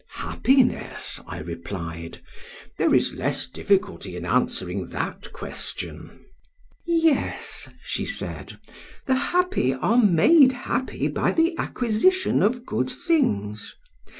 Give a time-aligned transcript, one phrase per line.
[0.13, 2.23] "'Happiness,' I replied;
[2.79, 6.25] 'there is less difficulty in answering that question.'
[6.87, 8.59] "'Yes,' she said,
[9.05, 13.75] 'the happy are made happy by the acquisition of good things.